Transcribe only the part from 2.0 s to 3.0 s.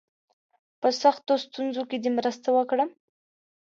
دي مرسته وکړم.